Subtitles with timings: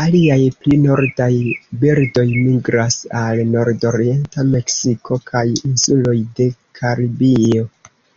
[0.00, 1.28] Aliaj pli nordaj
[1.84, 6.50] birdoj migras al nordorienta Meksiko kaj insuloj de
[6.82, 7.66] Karibio.